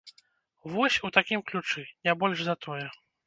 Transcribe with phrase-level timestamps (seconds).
[0.75, 2.87] Вось, у такім ключы, не больш за тое.